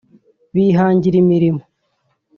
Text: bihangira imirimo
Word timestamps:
bihangira 0.53 1.15
imirimo 1.23 1.61